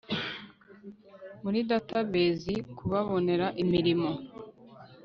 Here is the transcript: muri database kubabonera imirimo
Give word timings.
muri 1.43 1.59
database 1.71 2.53
kubabonera 2.77 3.47
imirimo 3.63 4.11